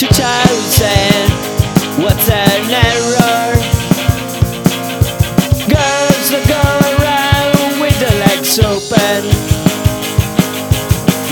2000 0.00 0.88
What's 2.02 2.30
an 2.30 2.70
error? 2.70 3.52
Girls 5.68 6.30
that 6.32 6.44
go 6.48 6.62
around 6.96 7.80
with 7.82 8.00
their 8.00 8.16
legs 8.24 8.58
open. 8.60 9.28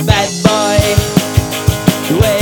Bad 0.05 0.29
boy 0.45 0.85
Wait. 2.21 2.38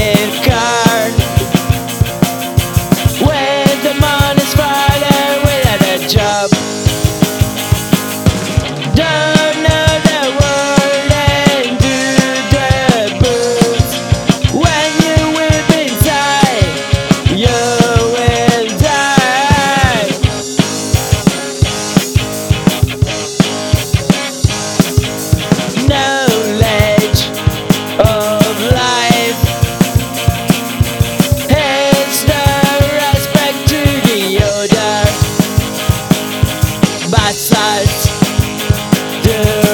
do 39.27 39.66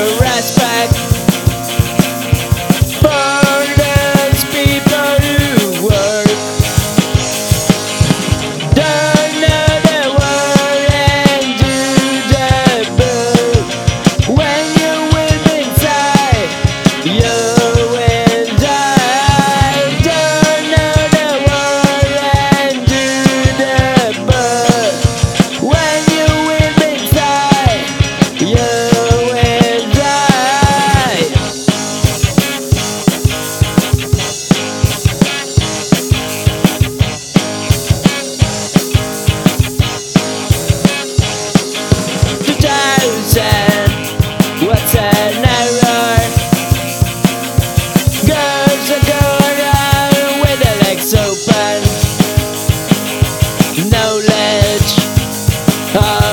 Uh, 55.95 56.32